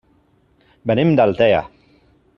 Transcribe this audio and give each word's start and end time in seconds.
Venim 0.93 1.13
d'Altea. 1.19 1.63